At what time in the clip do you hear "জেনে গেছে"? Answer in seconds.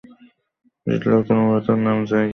2.01-2.29